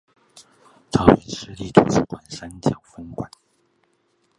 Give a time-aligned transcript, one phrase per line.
[0.89, 3.29] 桃園市立圖書館山腳分館